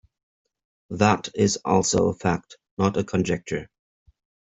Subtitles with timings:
[0.89, 3.69] That is also a fact, not a conjecture.